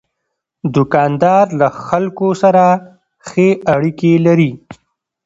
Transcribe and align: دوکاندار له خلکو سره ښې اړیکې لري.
دوکاندار 0.75 1.45
له 1.59 1.67
خلکو 1.87 2.27
سره 2.41 2.63
ښې 3.27 3.49
اړیکې 3.73 4.13
لري. 4.25 4.51